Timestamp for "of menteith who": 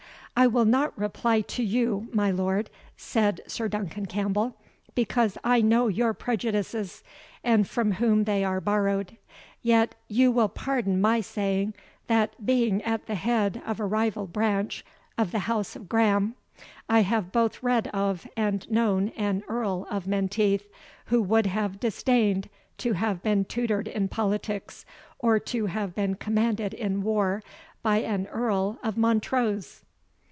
19.91-21.21